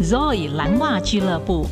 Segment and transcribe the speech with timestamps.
[0.00, 1.66] Zoe 蓝袜俱乐部。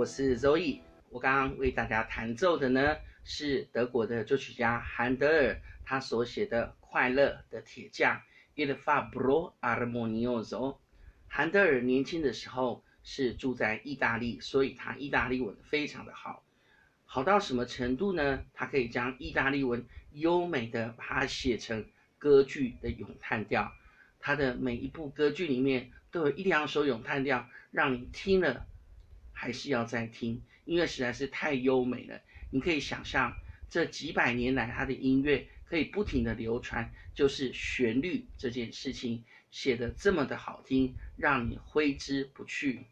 [0.00, 8.16] 我是周易我刚刚为大家弹奏的呢是德国的作曲家韩德尔他所写的《快乐的铁匠》
[8.56, 10.78] Il fabbro armonioso。
[11.28, 16.46] 韩德尔年轻的时候是住在意大利，所以他意大利文非常的好，
[17.04, 18.42] 好到什么程度呢？
[18.54, 21.84] 他可以将意大利文优美的把它写成
[22.16, 23.70] 歌剧的咏叹调，
[24.18, 28.66] 他的每一部歌剧里面都有一两首咏叹调，让你听了。
[29.40, 32.20] 还是要再听，音乐实在是太优美了。
[32.50, 33.34] 你可以想象，
[33.70, 42.84] 这几百年来他的音乐可以不停的流传，就是旋律这件事情写得这么的好听，让你挥之不去。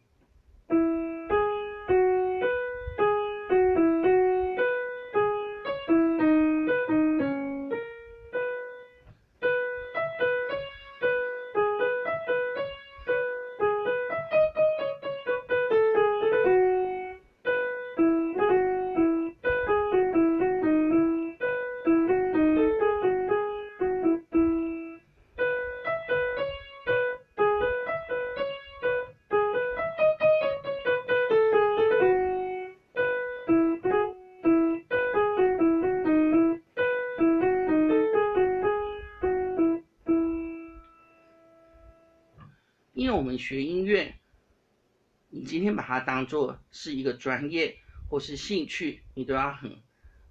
[43.18, 44.14] 我们学音乐，
[45.28, 47.76] 你今天把它当做是一个专业
[48.08, 49.76] 或是兴趣，你都要很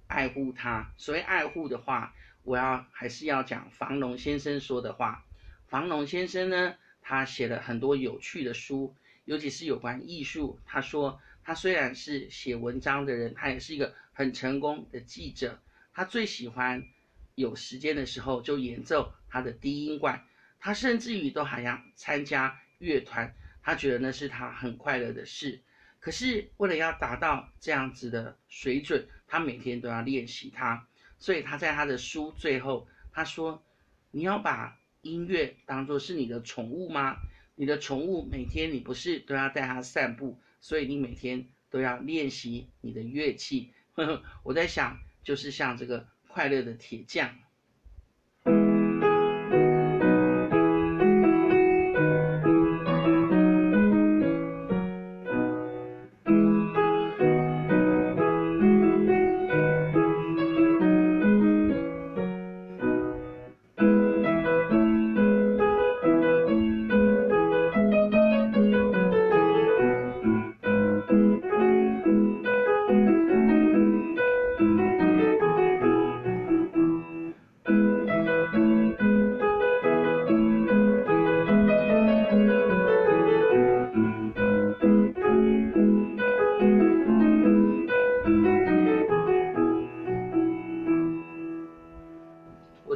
[0.08, 0.94] 爱护它。
[0.96, 5.26] 所谓爱护的话，我要还是要讲房龙先生说的话。
[5.68, 8.96] 房龙先生呢，他写了很多有趣的书，
[9.26, 10.58] 尤其是有关艺术。
[10.66, 15.60] 他说，他虽然是写文章的人，他也是一个很成功的记者。
[15.94, 16.88] 他最喜欢
[17.36, 20.26] 有时间的时候就演奏他的低音管。
[20.60, 25.62] 他甚至于都还要参加乐团，他觉得那是他很快乐的事。
[26.00, 30.88] 可是为了要达到这样子的水准，他每天都要练习它。
[31.20, 33.66] 所以他在他的书最后他说
[34.12, 37.18] ：“你要把音乐当作是你的宠物吗？
[37.56, 47.36] 你的宠物每天你不是都要带它散步，所以你每天都要练习你的乐器。”呵呵，我在想，就是像这个快乐的铁匠。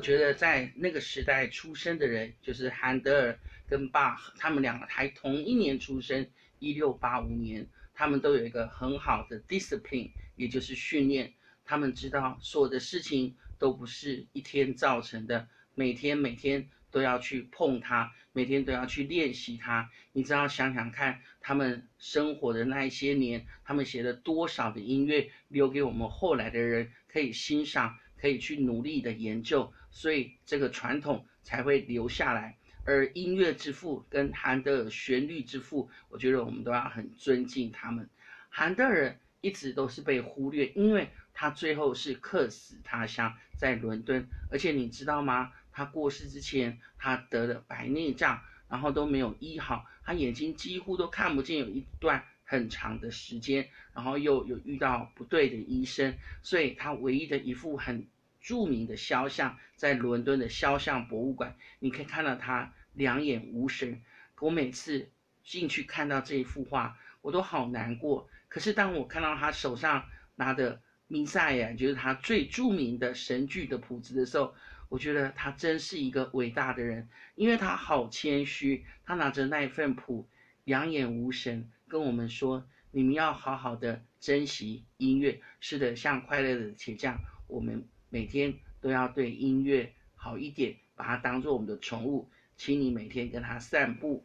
[0.01, 6.27] 觉得在那个时代出生的人，就是韩德尔跟巴，他们两个还同一年出生，
[6.59, 11.33] 一六八五年，他们都有一个很好的 discipline，也就是训练。
[11.63, 19.89] 他们知道所有的事情都不是一天造成的，每天每天都要去碰它，每天都要去练习它。
[20.11, 27.97] 你只要想想看，他们生活的那一些年，他们写了多少的音乐，留给我们后来的人可以欣赏。
[28.21, 32.57] 可以去努力的研究，所以这个传统才会留下来。
[32.83, 38.07] 而音乐之父跟韩德尔旋律之父，我觉得我们都要很尊敬他们。
[38.49, 44.27] 韩德尔一直都是被忽略，因为他最后是客死他乡，在伦敦。
[44.51, 45.51] 而且你知道吗？
[45.71, 52.23] 他过世之前，他得了白内障，然后都没有医好，他眼睛几乎都看不见，有一段。
[52.51, 58.05] 很长的时间，然后又有遇到不对的医生，所以他唯一的一幅很
[58.41, 64.01] 著名的肖像，在伦敦的肖像博物馆，你可以看到他两眼无神。
[64.41, 65.09] 我每次
[65.45, 68.27] 进去看到这一幅画，我都好难过。
[68.49, 70.03] 可是当我看到他手上
[70.35, 74.53] 拿的弥赛亚，就是他最著名的神剧的谱子的时候，
[74.89, 80.27] 我觉得他真是一个伟大的人，因为他好谦虚，他拿着那一份谱，
[80.65, 85.41] 两眼无神，跟我们说：你们要好好的珍惜音乐。
[85.59, 87.17] 是的，像快乐的铁匠，
[87.47, 92.29] 我们每天都要对音乐好一点，把它当做我们的宠物。
[92.55, 94.23] 请你每天跟它散步。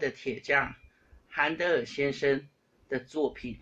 [0.00, 0.74] 的铁匠，
[1.28, 2.48] 韩德尔先生
[2.88, 3.60] 的作品。